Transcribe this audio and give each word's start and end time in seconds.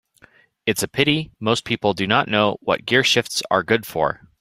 It's 0.65 0.81
a 0.81 0.87
pity 0.87 1.29
most 1.39 1.63
people 1.63 1.93
do 1.93 2.07
not 2.07 2.27
know 2.27 2.57
what 2.61 2.87
gearshifts 2.87 3.43
are 3.51 3.61
good 3.61 3.85
for. 3.85 4.21